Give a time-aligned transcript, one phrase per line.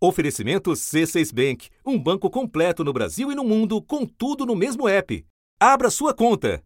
[0.00, 4.86] Oferecimento C6 Bank, um banco completo no Brasil e no mundo, com tudo no mesmo
[4.86, 5.26] app.
[5.58, 6.62] Abra sua conta.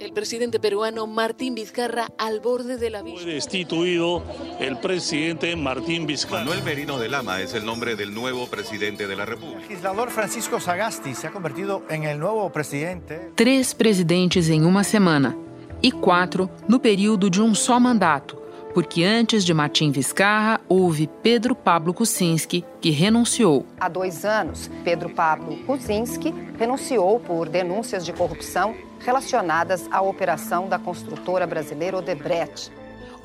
[0.00, 4.24] El presidente peruano Martín Vizcarra al borde de la Fue destituido
[4.58, 6.40] el presidente Martín Vizcarra.
[6.40, 9.62] Manuel Merino de Lama es el nombre del nuevo presidente de la República.
[9.62, 13.30] El legislador Francisco Sagasti se ha convertido en el nuevo presidente.
[13.36, 15.36] Três presidentes em uma semana
[15.80, 18.39] e quatro no período de um só mandato
[18.72, 23.66] porque antes de Martim Vizcarra houve Pedro Pablo Kuczynski, que renunciou.
[23.78, 30.78] Há dois anos, Pedro Pablo Kuczynski renunciou por denúncias de corrupção relacionadas à operação da
[30.78, 32.70] construtora brasileira Odebrecht.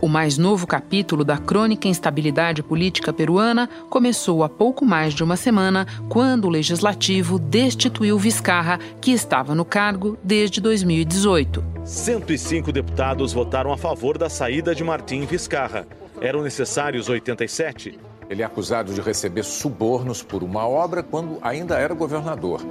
[0.06, 5.36] O mais novo capítulo da crônica instabilidade política peruana começou há pouco mais de uma
[5.36, 11.64] semana, quando o legislativo destituiu Vizcarra, que estava no cargo desde 2018.
[11.84, 15.88] 105 deputados votaram a favor da saída de Martim Vizcarra.
[16.22, 17.98] Eram necessários 87.
[18.30, 22.62] Ele é acusado de receber subornos por uma obra quando ainda era governador.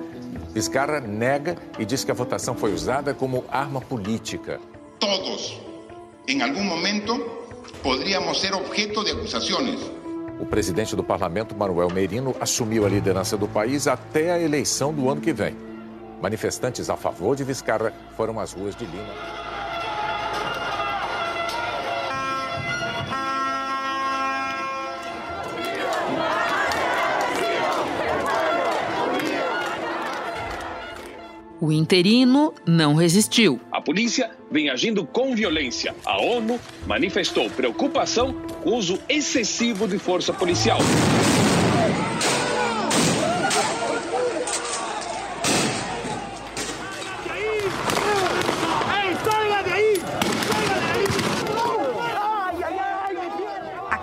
[0.54, 4.60] Vizcarra nega e diz que a votação foi usada como arma política.
[5.00, 5.73] Todos
[6.26, 7.46] en algún momento
[7.82, 9.80] podríamos ser objeto de acusaciones.
[10.40, 15.08] O presidente do parlamento, Manuel Merino, assumiu a liderança do país até a eleição do
[15.08, 15.56] ano que vem.
[16.20, 19.44] Manifestantes a favor de Vizcarra foram às ruas de Lima.
[31.60, 33.58] O interino não resistiu.
[33.72, 35.96] A polícia vem agindo com violência.
[36.06, 40.78] A ONU manifestou preocupação com o uso excessivo de força policial.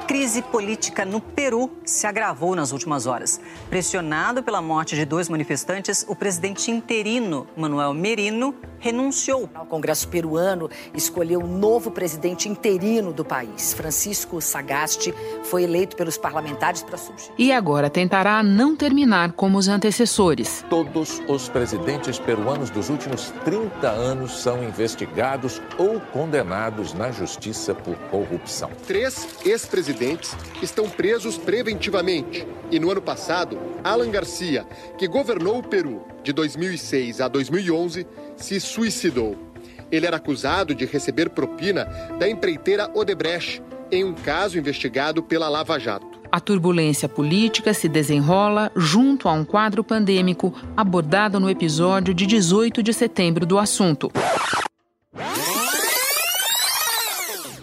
[0.08, 3.40] crise política no Peru se agravou nas últimas horas.
[3.70, 9.50] Pressionado pela morte de dois manifestantes, o presidente interino, Manuel Merino, renunciou.
[9.62, 13.74] O Congresso peruano escolheu o novo presidente interino do país.
[13.74, 17.36] Francisco Sagasti foi eleito pelos parlamentares para substituir.
[17.38, 20.66] E agora tentará não terminar como os antecessores.
[20.70, 27.96] Todos os presidentes peruanos dos últimos 30 anos são investigados ou condenados na justiça por
[28.10, 28.72] corrupção.
[28.88, 32.48] Três ex-presidentes estão presos preventivamente.
[32.72, 34.66] E no ano passado, Alan Garcia,
[34.98, 38.06] que governou o Peru de 2006 a 2011,
[38.36, 39.38] se suicidou.
[39.92, 41.86] Ele era acusado de receber propina
[42.20, 43.62] da empreiteira Odebrecht
[43.92, 46.22] em um caso investigado pela Lava Jato.
[46.32, 52.82] A turbulência política se desenrola junto a um quadro pandêmico abordado no episódio de 18
[52.82, 54.10] de setembro do assunto.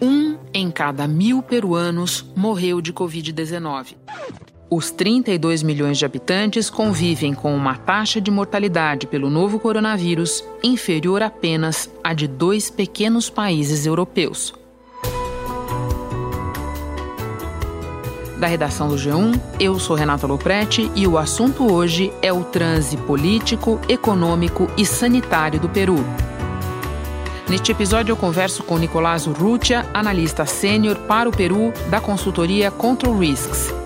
[0.02, 3.96] Um em cada mil peruanos morreu de Covid-19.
[4.70, 11.22] Os 32 milhões de habitantes convivem com uma taxa de mortalidade pelo novo coronavírus inferior
[11.22, 14.52] apenas à de dois pequenos países europeus.
[18.36, 22.96] Da redação do G1, eu sou Renata Loprete e o assunto hoje é o transe
[22.98, 25.96] político, econômico e sanitário do Peru.
[27.48, 33.18] Neste episódio, eu converso com Nicolás Urrutia, analista sênior para o Peru da consultoria Control
[33.18, 33.77] Risks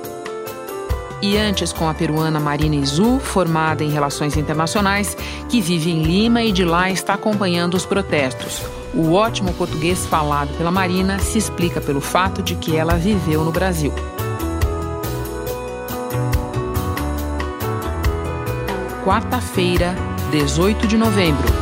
[1.23, 5.17] e antes com a peruana Marina Izu, formada em Relações Internacionais,
[5.49, 8.61] que vive em Lima e de lá está acompanhando os protestos.
[8.93, 13.53] O ótimo português falado pela Marina se explica pelo fato de que ela viveu no
[13.53, 13.93] Brasil.
[19.05, 19.95] Quarta-feira,
[20.31, 21.62] 18 de novembro.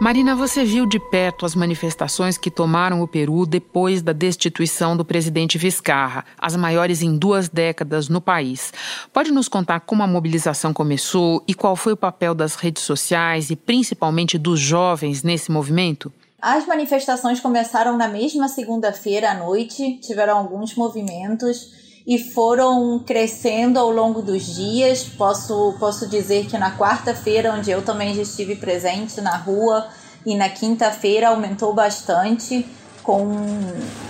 [0.00, 5.04] Marina, você viu de perto as manifestações que tomaram o Peru depois da destituição do
[5.04, 8.72] presidente Vizcarra, as maiores em duas décadas no país.
[9.12, 13.50] Pode nos contar como a mobilização começou e qual foi o papel das redes sociais
[13.50, 16.12] e principalmente dos jovens nesse movimento?
[16.40, 23.90] As manifestações começaram na mesma segunda-feira à noite, tiveram alguns movimentos e foram crescendo ao
[23.90, 25.04] longo dos dias.
[25.04, 29.86] Posso, posso dizer que na quarta-feira, onde eu também já estive presente na rua,
[30.24, 32.66] e na quinta-feira aumentou bastante,
[33.02, 33.26] com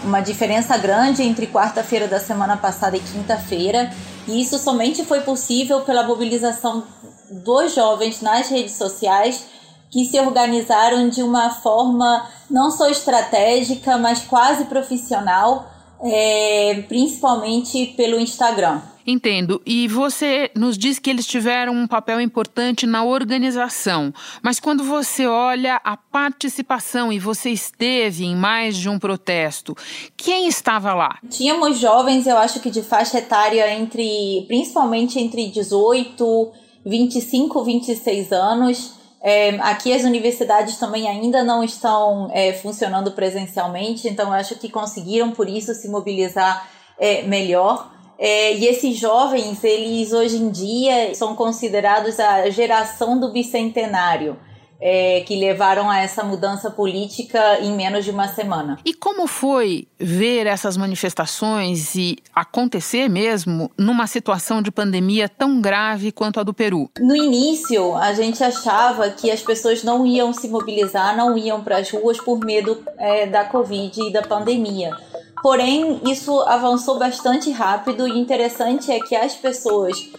[0.05, 3.93] uma diferença grande entre quarta-feira da semana passada e quinta-feira.
[4.29, 6.85] E isso somente foi possível pela mobilização
[7.29, 9.45] dos jovens nas redes sociais
[9.91, 15.69] que se organizaram de uma forma não só estratégica, mas quase profissional
[16.03, 18.81] é, principalmente pelo Instagram.
[19.07, 19.63] Entendo.
[19.65, 24.13] E você nos diz que eles tiveram um papel importante na organização.
[24.43, 29.75] Mas quando você olha a participação e você esteve em mais de um protesto,
[30.15, 31.19] quem estava lá?
[31.31, 36.53] Tínhamos jovens, eu acho que de faixa etária entre, principalmente entre 18,
[36.85, 38.98] 25, 26 anos.
[39.21, 45.33] É, aqui as universidades também ainda não estão é, funcionando presencialmente, então acho que conseguiram
[45.33, 46.69] por isso se mobilizar
[46.99, 47.91] é, melhor.
[48.19, 54.37] É, e esses jovens, eles hoje em dia são considerados a geração do bicentenário
[54.81, 58.79] é, que levaram a essa mudança política em menos de uma semana.
[58.85, 66.13] E como foi ver essas manifestações e acontecer mesmo numa situação de pandemia tão grave
[66.13, 66.91] quanto a do Peru?
[66.99, 71.79] No início, a gente achava que as pessoas não iam se mobilizar, não iam para
[71.79, 74.97] as ruas por medo é, da Covid e da pandemia.
[75.43, 80.11] Porém, isso avançou bastante rápido e interessante é que as pessoas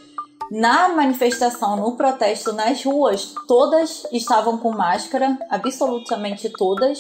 [0.52, 6.98] na manifestação, no protesto nas ruas, todas estavam com máscara, absolutamente todas,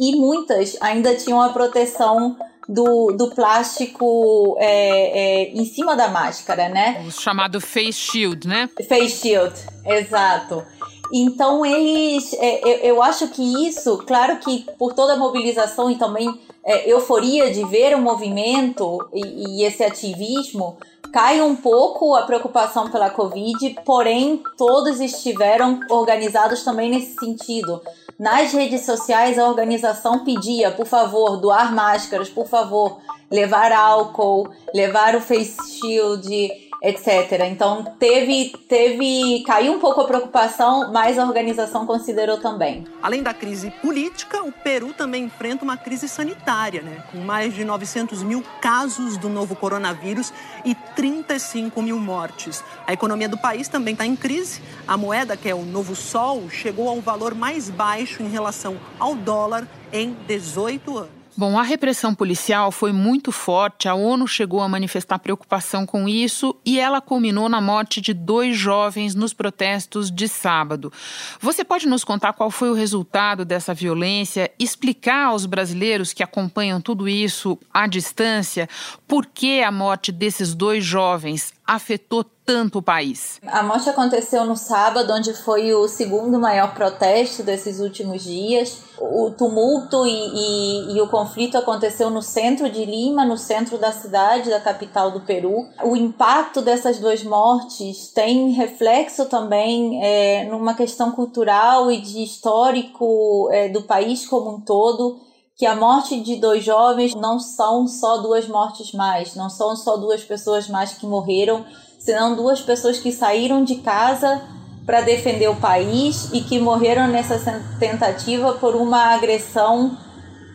[0.00, 2.36] e muitas ainda tinham a proteção
[2.68, 7.04] do, do plástico é, é, em cima da máscara, né?
[7.06, 8.68] O chamado face shield, né?
[8.88, 9.54] Face shield,
[9.84, 10.64] exato.
[11.12, 15.96] Então eles, é, eu, eu, acho que isso, claro que por toda a mobilização e
[15.96, 16.28] também
[16.64, 20.78] é, euforia de ver o movimento e, e esse ativismo,
[21.12, 27.80] cai um pouco a preocupação pela Covid, porém todos estiveram organizados também nesse sentido.
[28.18, 32.98] Nas redes sociais, a organização pedia, por favor, doar máscaras, por favor,
[33.30, 37.40] levar álcool, levar o face shield, etc.
[37.50, 42.84] Então teve, teve, caiu um pouco a preocupação, mas a organização considerou também.
[43.02, 47.02] Além da crise política, o Peru também enfrenta uma crise sanitária, né?
[47.10, 50.30] Com mais de 900 mil casos do novo coronavírus
[50.62, 52.62] e 35 mil mortes.
[52.86, 54.60] A economia do país também está em crise.
[54.86, 59.14] A moeda, que é o novo sol, chegou ao valor mais baixo em relação ao
[59.14, 61.23] dólar em 18 anos.
[61.36, 66.54] Bom, a repressão policial foi muito forte, a ONU chegou a manifestar preocupação com isso
[66.64, 70.92] e ela culminou na morte de dois jovens nos protestos de sábado.
[71.40, 76.80] Você pode nos contar qual foi o resultado dessa violência, explicar aos brasileiros que acompanham
[76.80, 78.68] tudo isso à distância
[79.08, 83.40] por que a morte desses dois jovens afetou tanto o país?
[83.46, 88.82] A morte aconteceu no sábado, onde foi o segundo maior protesto desses últimos dias.
[88.98, 93.90] O tumulto e, e, e, o conflito aconteceu no centro de Lima, no centro da
[93.90, 95.66] cidade, da capital do Peru.
[95.82, 103.48] O impacto dessas duas mortes tem reflexo também é, numa questão cultural e de histórico
[103.50, 105.20] é, do país como um todo
[105.56, 109.96] que a morte de dois jovens não são só duas mortes mais, não são só
[109.96, 111.64] duas pessoas mais que morreram,
[112.04, 114.42] senão duas pessoas que saíram de casa
[114.84, 117.38] para defender o país e que morreram nessa
[117.80, 119.98] tentativa por uma agressão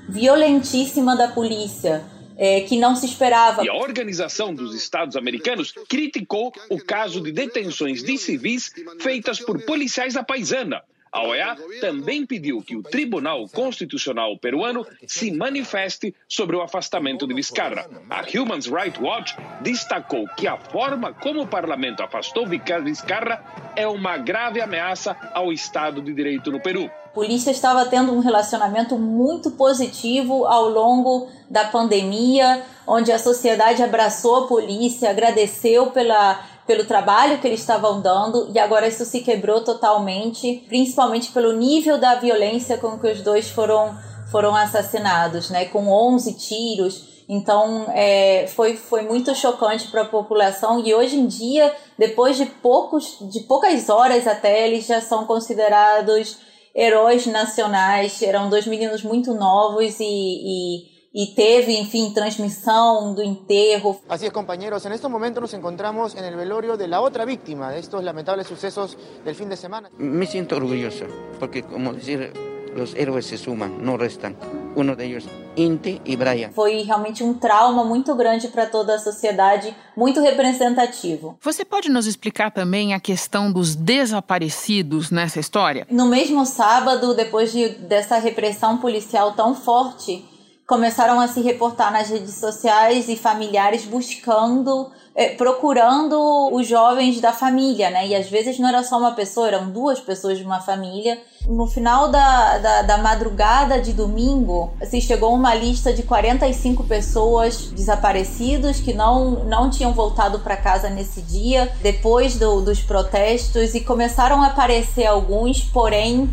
[0.08, 2.04] violentíssima da polícia.
[2.42, 3.66] É, que não se esperava.
[3.66, 9.62] E a Organização dos Estados Americanos criticou o caso de detenções de civis feitas por
[9.66, 10.82] policiais da paisana.
[11.12, 17.34] A OEA também pediu que o Tribunal Constitucional peruano se manifeste sobre o afastamento de
[17.34, 17.90] Vizcarra.
[18.10, 23.44] A Human Rights Watch destacou que a forma como o parlamento afastou Vizcarra
[23.76, 26.92] é uma grave ameaça ao Estado de Direito no Peru.
[27.06, 33.82] A polícia estava tendo um relacionamento muito positivo ao longo da pandemia, onde a sociedade
[33.82, 36.40] abraçou a polícia, agradeceu pela
[36.70, 41.98] pelo trabalho que eles estavam dando e agora isso se quebrou totalmente, principalmente pelo nível
[41.98, 43.98] da violência com que os dois foram
[44.32, 47.24] foram assassinados, né, com 11 tiros.
[47.28, 52.46] Então é, foi, foi muito chocante para a população e hoje em dia, depois de
[52.46, 56.38] poucos de poucas horas até, eles já são considerados
[56.76, 58.22] heróis nacionais.
[58.22, 64.00] Eram dois meninos muito novos e, e y teve, en fin, transmisión do enterro.
[64.08, 64.86] Así es, compañeros.
[64.86, 68.48] En este momento nos encontramos en el velorio de la otra víctima de estos lamentables
[68.48, 69.90] sucesos del fin de semana.
[69.98, 71.06] Me siento orgulloso,
[71.40, 72.32] porque, como decir,
[72.76, 74.38] los héroes se suman, no restan.
[74.76, 75.26] Uno de ellos,
[75.56, 76.52] Inti e Brian.
[76.52, 81.38] Foi realmente um trauma muito grande para toda a sociedade, muito representativo.
[81.42, 85.88] Você pode nos explicar também a questão dos desaparecidos nessa história?
[85.90, 90.24] No mesmo sábado, depois de, dessa repressão policial tão forte,
[90.70, 96.16] começaram a se reportar nas redes sociais e familiares buscando, é, procurando
[96.54, 98.06] os jovens da família, né?
[98.08, 101.20] E às vezes não era só uma pessoa, eram duas pessoas de uma família.
[101.48, 107.72] No final da, da, da madrugada de domingo, se chegou uma lista de 45 pessoas
[107.72, 113.82] desaparecidos que não, não tinham voltado para casa nesse dia, depois do, dos protestos, e
[113.82, 116.30] começaram a aparecer alguns, porém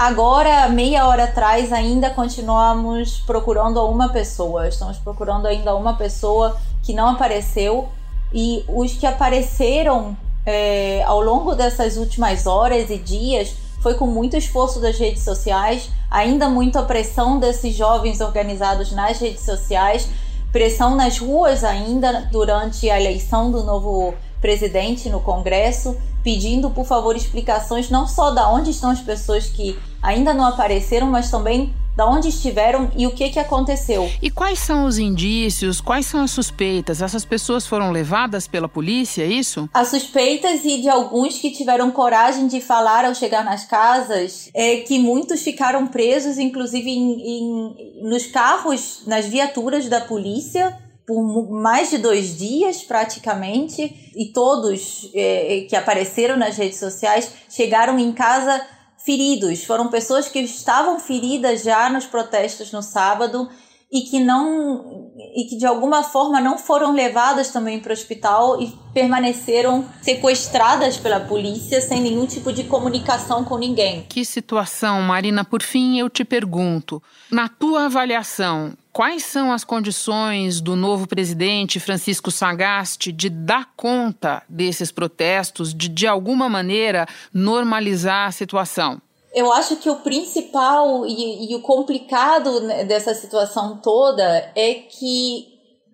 [0.00, 4.66] Agora, meia hora atrás, ainda continuamos procurando uma pessoa.
[4.66, 7.86] Estamos procurando ainda uma pessoa que não apareceu.
[8.32, 10.16] E os que apareceram
[10.46, 15.90] é, ao longo dessas últimas horas e dias foi com muito esforço das redes sociais,
[16.10, 20.08] ainda muita pressão desses jovens organizados nas redes sociais,
[20.50, 27.14] pressão nas ruas ainda durante a eleição do novo presidente no Congresso, pedindo por favor
[27.14, 32.06] explicações não só da onde estão as pessoas que ainda não apareceram, mas também da
[32.06, 34.10] onde estiveram e o que, que aconteceu.
[34.22, 37.02] E quais são os indícios, quais são as suspeitas?
[37.02, 39.68] Essas pessoas foram levadas pela polícia, é isso?
[39.74, 44.76] As suspeitas e de alguns que tiveram coragem de falar ao chegar nas casas é
[44.76, 51.90] que muitos ficaram presos, inclusive em, em, nos carros, nas viaturas da polícia, por mais
[51.90, 58.64] de dois dias praticamente, e todos é, que apareceram nas redes sociais chegaram em casa
[59.04, 59.64] feridos.
[59.64, 63.48] Foram pessoas que estavam feridas já nos protestos no sábado
[63.92, 68.62] e que não e que de alguma forma não foram levadas também para o hospital
[68.62, 74.06] e permaneceram sequestradas pela polícia sem nenhum tipo de comunicação com ninguém.
[74.08, 75.44] Que situação, Marina?
[75.44, 81.80] Por fim, eu te pergunto, na tua avaliação, quais são as condições do novo presidente
[81.80, 89.00] Francisco Sagasti de dar conta desses protestos, de de alguma maneira normalizar a situação?
[89.32, 95.46] Eu acho que o principal e, e o complicado dessa situação toda é que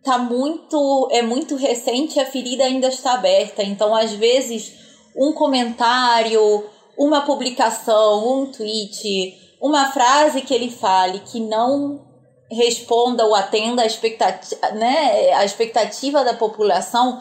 [0.03, 4.73] tá muito é muito recente a ferida ainda está aberta então às vezes
[5.17, 6.65] um comentário
[6.97, 12.07] uma publicação um tweet uma frase que ele fale que não
[12.51, 17.21] responda ou atenda a expectativa, né, a expectativa da população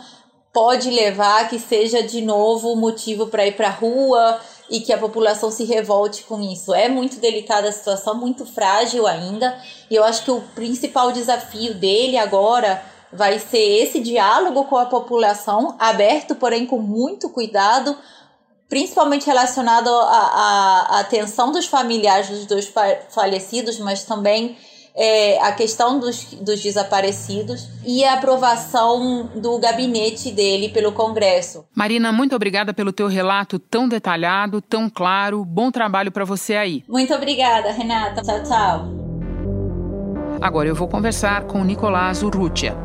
[0.53, 4.39] pode levar a que seja de novo motivo para ir para a rua
[4.69, 6.73] e que a população se revolte com isso.
[6.73, 11.73] É muito delicada a situação, muito frágil ainda, e eu acho que o principal desafio
[11.73, 17.95] dele agora vai ser esse diálogo com a população, aberto, porém com muito cuidado,
[18.69, 22.73] principalmente relacionado à atenção dos familiares dos dois
[23.09, 24.57] falecidos, mas também
[24.95, 31.65] é, a questão dos, dos desaparecidos e a aprovação do gabinete dele pelo Congresso.
[31.75, 35.43] Marina, muito obrigada pelo teu relato tão detalhado, tão claro.
[35.43, 36.83] Bom trabalho para você aí.
[36.87, 38.21] Muito obrigada, Renata.
[38.21, 39.05] Tchau, tchau.
[40.41, 42.84] Agora eu vou conversar com Nicolás Urrutia.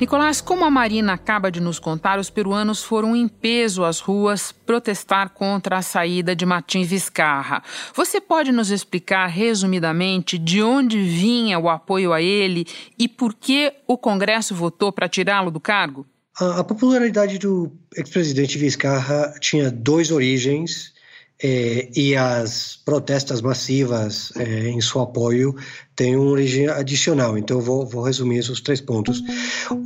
[0.00, 4.50] Nicolás, como a Marina acaba de nos contar, os peruanos foram em peso às ruas
[4.50, 7.62] protestar contra a saída de Martins Vizcarra.
[7.94, 12.66] Você pode nos explicar resumidamente de onde vinha o apoio a ele
[12.98, 16.06] e por que o Congresso votou para tirá-lo do cargo?
[16.40, 20.94] A, a popularidade do ex-presidente Vizcarra tinha duas origens
[21.42, 25.54] é, e as protestas massivas é, em seu apoio
[25.96, 27.36] têm uma origem adicional.
[27.38, 29.22] Então, vou, vou resumir esses três pontos.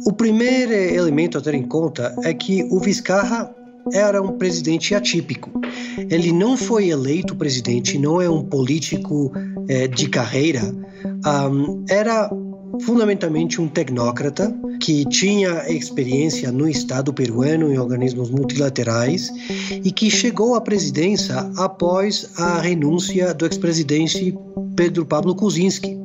[0.06, 3.54] O primeiro elemento a ter em conta é que o Vizcarra
[3.92, 5.60] era um presidente atípico.
[5.98, 9.32] Ele não foi eleito presidente, não é um político
[9.68, 10.62] é, de carreira.
[11.26, 12.30] Um, era
[12.82, 19.30] fundamentalmente um tecnócrata que tinha experiência no Estado peruano em organismos multilaterais
[19.70, 24.36] e que chegou à presidência após a renúncia do ex-presidente
[24.76, 25.98] Pedro Pablo Kuczynski.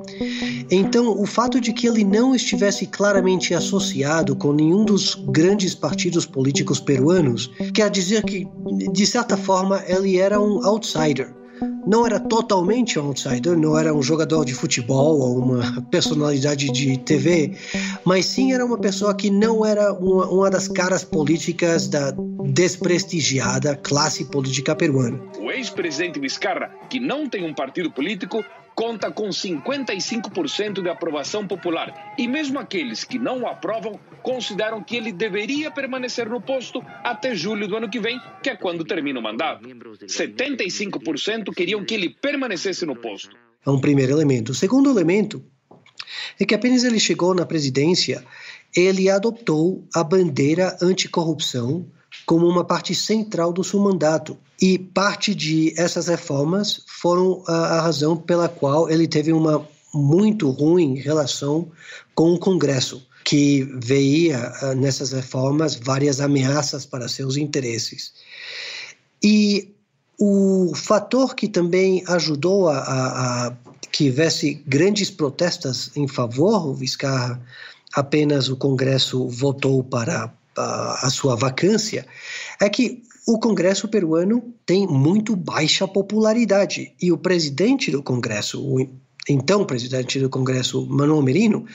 [0.71, 6.25] Então, o fato de que ele não estivesse claramente associado com nenhum dos grandes partidos
[6.27, 8.47] políticos peruanos quer dizer que,
[8.93, 11.38] de certa forma, ele era um outsider
[11.85, 16.97] não era totalmente um outsider, não era um jogador de futebol ou uma personalidade de
[16.97, 17.55] TV,
[18.05, 22.13] mas sim era uma pessoa que não era uma, uma das caras políticas da
[22.45, 25.19] desprestigiada classe política peruana.
[25.39, 28.43] O ex-presidente Vizcarra, que não tem um partido político,
[28.79, 32.13] conta com 55% de aprovação popular.
[32.17, 37.35] E mesmo aqueles que não o aprovam consideram que ele deveria permanecer no posto até
[37.35, 39.67] julho do ano que vem, que é quando termina o mandato.
[39.67, 43.35] 75% queriam que ele permanecesse no posto.
[43.65, 44.53] É um primeiro elemento.
[44.53, 45.43] O segundo elemento
[46.39, 48.23] é que apenas ele chegou na presidência,
[48.73, 51.85] ele adotou a bandeira anticorrupção
[52.25, 54.37] como uma parte central do seu mandato.
[54.61, 60.49] E parte de essas reformas foram a, a razão pela qual ele teve uma muito
[60.49, 61.71] ruim relação
[62.13, 68.13] com o Congresso, que veia nessas reformas várias ameaças para seus interesses.
[69.23, 69.73] E
[70.19, 73.57] o fator que também ajudou a, a, a
[73.91, 77.41] que houvesse grandes protestas em favor do Vizcarra,
[77.93, 82.05] apenas o Congresso votou para a, sua vacância,
[82.59, 86.93] é que o Congresso peruano tem muito baixa popularidade.
[87.01, 88.87] E o presidente do Congresso, o
[89.27, 91.65] então presidente do Congresso, Manuel Merino,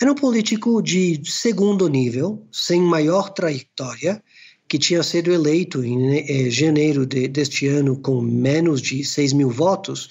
[0.00, 4.22] era um político de segundo nível, sem maior trajetória,
[4.68, 9.50] que tinha sido eleito em eh, janeiro de, deste ano com menos de 6 mil
[9.50, 10.10] votos,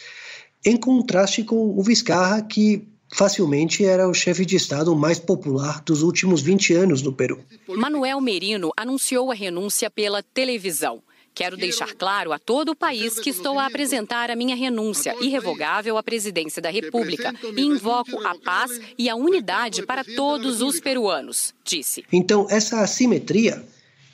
[0.65, 6.01] em contraste com o Vizcarra, que facilmente era o chefe de Estado mais popular dos
[6.01, 7.43] últimos 20 anos no Peru.
[7.67, 11.01] Manuel Merino anunciou a renúncia pela televisão.
[11.33, 15.97] Quero deixar claro a todo o país que estou a apresentar a minha renúncia irrevogável
[15.97, 21.53] à presidência da República e invoco a paz e a unidade para todos os peruanos,
[21.65, 22.05] disse.
[22.09, 23.61] Então, essa assimetria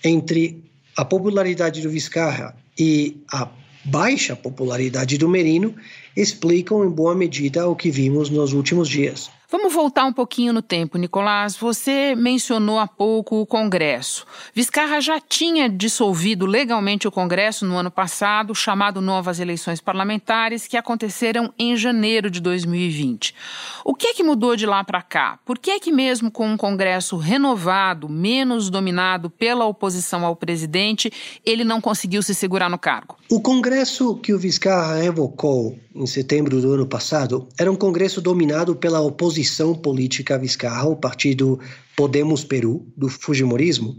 [0.03, 0.63] entre
[0.97, 3.47] a popularidade do Vizcarra e a
[3.85, 5.75] baixa popularidade do Merino
[6.15, 9.29] explicam em boa medida o que vimos nos últimos dias.
[9.51, 11.57] Vamos voltar um pouquinho no tempo, Nicolás.
[11.57, 14.25] Você mencionou há pouco o Congresso.
[14.55, 20.77] Vizcarra já tinha dissolvido legalmente o Congresso no ano passado, chamado novas eleições parlamentares, que
[20.77, 23.35] aconteceram em janeiro de 2020.
[23.83, 25.37] O que é que mudou de lá para cá?
[25.45, 31.11] Por que é que, mesmo com um Congresso renovado, menos dominado pela oposição ao presidente,
[31.45, 33.17] ele não conseguiu se segurar no cargo?
[33.29, 38.75] O Congresso que o Vizcarra revocou em setembro do ano passado era um Congresso dominado
[38.75, 41.59] pela oposição política a Vizcarra, o partido
[41.95, 43.95] Podemos Peru, do Fujimorismo,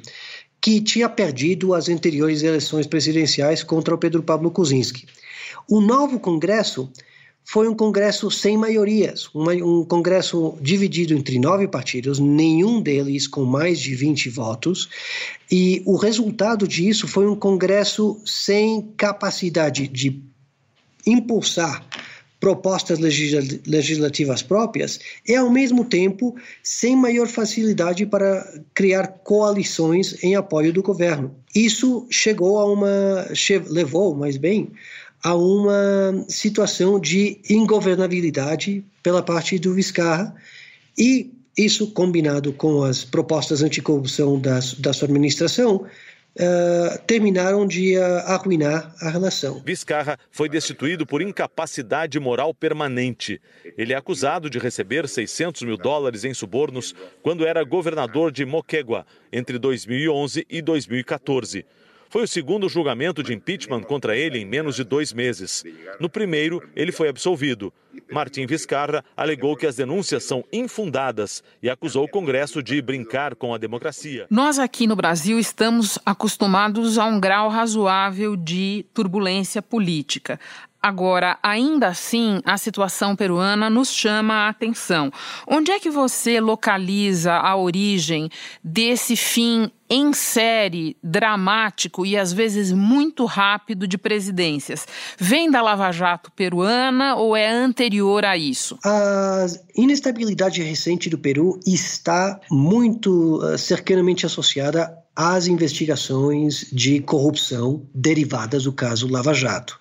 [0.60, 5.06] que tinha perdido as anteriores eleições presidenciais contra o Pedro Pablo Kuczynski.
[5.68, 6.90] O novo Congresso
[7.44, 13.80] foi um Congresso sem maiorias, um Congresso dividido entre nove partidos, nenhum deles com mais
[13.80, 14.88] de 20 votos,
[15.50, 20.31] e o resultado disso foi um Congresso sem capacidade de
[21.06, 21.84] impulsar
[22.42, 28.44] propostas legislativas próprias e, ao mesmo tempo, sem maior facilidade para
[28.74, 31.32] criar coalições em apoio do governo.
[31.54, 33.28] Isso chegou a uma.
[33.70, 34.72] levou, mais bem,
[35.22, 40.34] a uma situação de ingovernabilidade pela parte do Vizcarra
[40.98, 45.86] e isso combinado com as propostas anticorrupção das, da sua administração
[46.34, 49.62] Uh, terminaram de uh, arruinar a relação.
[49.62, 53.38] Vizcarra foi destituído por incapacidade moral permanente.
[53.76, 59.04] Ele é acusado de receber 600 mil dólares em subornos quando era governador de Moquegua
[59.30, 61.66] entre 2011 e 2014.
[62.12, 65.64] Foi o segundo julgamento de impeachment contra ele em menos de dois meses.
[65.98, 67.72] No primeiro, ele foi absolvido.
[68.12, 73.54] Martim Vizcarra alegou que as denúncias são infundadas e acusou o Congresso de brincar com
[73.54, 74.26] a democracia.
[74.28, 80.38] Nós aqui no Brasil estamos acostumados a um grau razoável de turbulência política.
[80.82, 85.12] Agora, ainda assim, a situação peruana nos chama a atenção.
[85.46, 88.28] Onde é que você localiza a origem
[88.64, 94.84] desse fim em série, dramático e às vezes muito rápido de presidências?
[95.16, 98.76] Vem da Lava Jato peruana ou é anterior a isso?
[98.84, 108.64] A inestabilidade recente do Peru está muito uh, cercanamente associada às investigações de corrupção derivadas
[108.64, 109.80] do caso Lava Jato.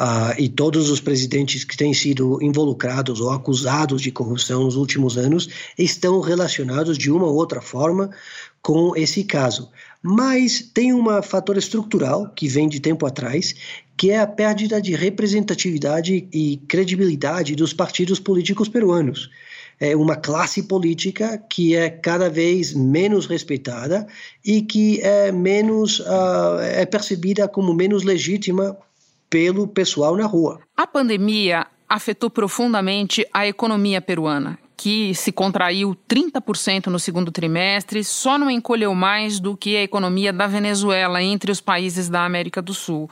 [0.00, 5.16] Uh, e todos os presidentes que têm sido involucrados ou acusados de corrupção nos últimos
[5.16, 8.10] anos estão relacionados de uma ou outra forma
[8.62, 9.70] com esse caso.
[10.02, 13.54] Mas tem um fator estrutural que vem de tempo atrás,
[13.96, 19.30] que é a perda de representatividade e credibilidade dos partidos políticos peruanos.
[19.78, 24.06] É uma classe política que é cada vez menos respeitada
[24.44, 28.76] e que é menos uh, é percebida como menos legítima
[29.32, 30.60] pelo pessoal na rua.
[30.76, 38.36] A pandemia afetou profundamente a economia peruana, que se contraiu 30% no segundo trimestre, só
[38.36, 42.74] não encolheu mais do que a economia da Venezuela entre os países da América do
[42.74, 43.08] Sul.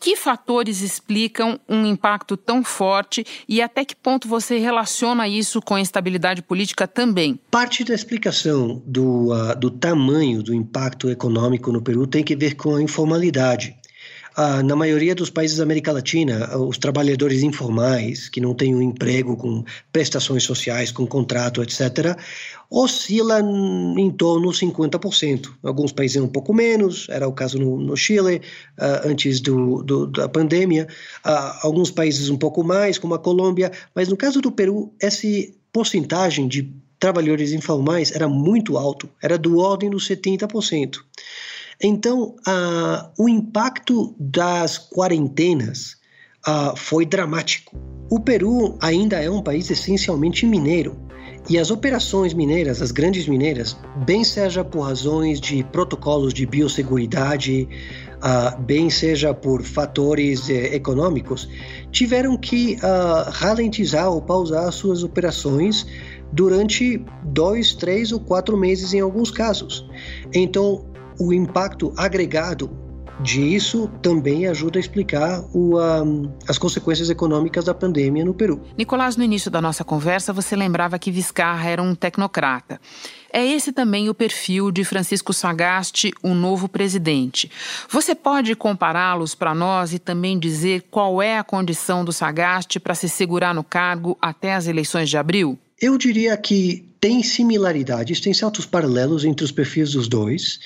[0.00, 5.74] Que fatores explicam um impacto tão forte e até que ponto você relaciona isso com
[5.74, 7.38] a instabilidade política também?
[7.50, 12.54] Parte da explicação do, uh, do tamanho do impacto econômico no Peru tem que ver
[12.54, 13.76] com a informalidade.
[14.40, 18.80] Ah, na maioria dos países da América Latina, os trabalhadores informais, que não têm um
[18.80, 22.16] emprego com prestações sociais, com contrato, etc.,
[22.70, 25.48] oscilam em torno de 50%.
[25.60, 28.40] Alguns países um pouco menos, era o caso no, no Chile,
[28.78, 30.86] uh, antes do, do, da pandemia,
[31.26, 35.26] uh, alguns países um pouco mais, como a Colômbia, mas no caso do Peru, essa
[35.72, 40.98] porcentagem de trabalhadores informais era muito alto, era do ordem dos 70%.
[41.82, 42.34] Então,
[43.16, 45.96] o impacto das quarentenas
[46.76, 47.76] foi dramático.
[48.10, 51.08] O Peru ainda é um país essencialmente mineiro.
[51.48, 57.66] E as operações mineiras, as grandes mineiras, bem seja por razões de protocolos de biosseguridade,
[58.18, 61.48] uh, bem seja por fatores eh, econômicos,
[61.90, 65.86] tiveram que uh, ralentizar ou pausar suas operações
[66.32, 69.88] durante dois, três ou quatro meses em alguns casos.
[70.34, 70.84] Então,
[71.18, 72.70] o impacto agregado
[73.20, 78.62] disso também ajuda a explicar o, um, as consequências econômicas da pandemia no Peru.
[78.76, 82.80] Nicolás, no início da nossa conversa, você lembrava que Vizcarra era um tecnocrata.
[83.32, 87.50] É esse também o perfil de Francisco Sagasti, o novo presidente.
[87.90, 92.94] Você pode compará-los para nós e também dizer qual é a condição do Sagasti para
[92.94, 95.58] se segurar no cargo até as eleições de abril?
[95.80, 100.58] Eu diria que tem similaridades, tem certos paralelos entre os perfis dos dois.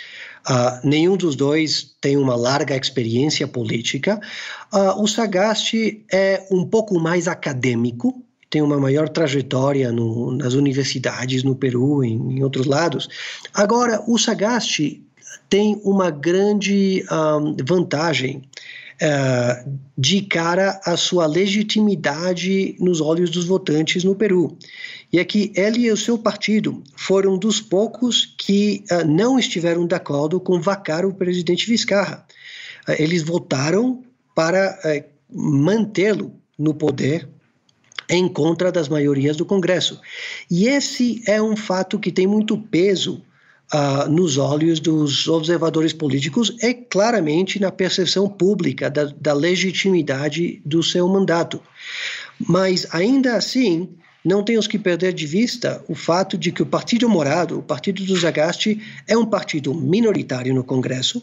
[0.49, 4.21] Uh, nenhum dos dois tem uma larga experiência política.
[4.73, 11.43] Uh, o Sagasti é um pouco mais acadêmico, tem uma maior trajetória no, nas universidades
[11.43, 13.09] no Peru, em, em, outros lados.
[13.55, 15.03] Agora, o Sagasti
[15.49, 18.43] tem uma grande um, vantagem
[19.01, 24.57] uh, de cara à sua legitimidade nos olhos dos votantes no Peru
[25.13, 29.87] e é que ele e o seu partido foram dos poucos que uh, não estiveram
[29.87, 32.27] de acordo com vacar o presidente Vizcarra.
[32.89, 34.03] Uh, eles votaram
[34.35, 37.29] para uh, mantê-lo no poder
[38.09, 40.01] em contra das maiorias do Congresso.
[40.51, 43.23] E esse é um fato que tem muito peso
[43.75, 50.83] Uh, nos olhos dos observadores políticos é claramente na percepção pública da, da, legitimidade do
[50.83, 51.59] seu mandato.
[52.39, 53.89] Mas, ainda assim,
[54.25, 58.05] não temos que perder de vista o fato de que o Partido Morado, o Partido
[58.05, 61.23] do Zagaste, é um partido minoritário no Congresso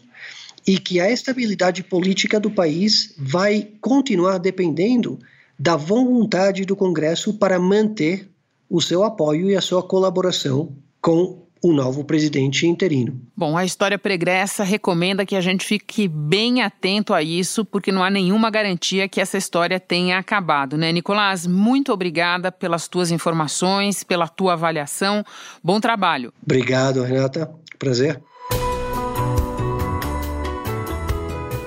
[0.68, 5.18] e que a estabilidade política do país vai continuar dependendo
[5.58, 8.30] da vontade do Congresso para manter
[8.70, 13.19] o seu apoio e a sua colaboração com o novo presidente interino.
[13.36, 18.04] Bom, a história pregressa recomenda que a gente fique bem atento a isso, porque não
[18.04, 20.91] há nenhuma garantia que essa história tenha acabado, né?
[20.91, 25.24] Nicolás, muito obrigada pelas tuas informações, pela tua avaliação.
[25.63, 26.34] Bom trabalho.
[26.41, 27.50] Obrigado, Renata.
[27.78, 28.22] Prazer.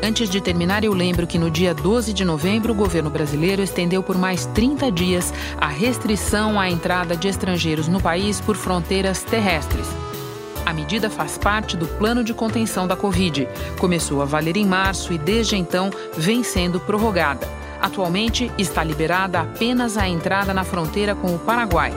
[0.05, 4.03] Antes de terminar, eu lembro que no dia 12 de novembro, o governo brasileiro estendeu
[4.03, 9.87] por mais 30 dias a restrição à entrada de estrangeiros no país por fronteiras terrestres.
[10.67, 13.47] A medida faz parte do plano de contenção da Covid.
[13.79, 17.49] Começou a valer em março e, desde então, vem sendo prorrogada.
[17.81, 21.93] Atualmente, está liberada apenas a entrada na fronteira com o Paraguai.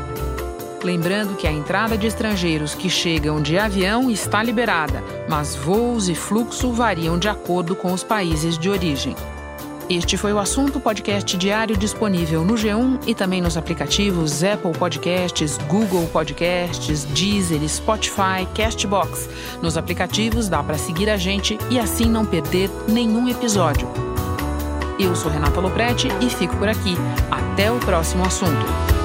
[0.86, 6.14] Lembrando que a entrada de estrangeiros que chegam de avião está liberada, mas voos e
[6.14, 9.16] fluxo variam de acordo com os países de origem.
[9.90, 15.58] Este foi o assunto podcast diário disponível no G1 e também nos aplicativos Apple Podcasts,
[15.68, 19.28] Google Podcasts, Deezer, Spotify, Castbox.
[19.64, 23.88] Nos aplicativos dá para seguir a gente e assim não perder nenhum episódio.
[25.00, 26.96] Eu sou Renata Loprete e fico por aqui.
[27.32, 29.05] Até o próximo assunto.